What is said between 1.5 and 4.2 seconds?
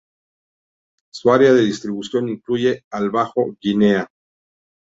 de distribución incluye al bajo Guinea.